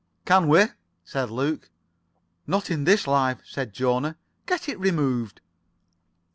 "Can 0.25 0.47
we?" 0.47 0.63
said 1.05 1.29
Luke. 1.29 1.69
"Not 2.47 2.71
in 2.71 2.85
this 2.85 3.05
life," 3.05 3.37
said 3.45 3.71
Jona. 3.71 4.17
"Get 4.47 4.67
it 4.67 4.79
removed." 4.79 5.41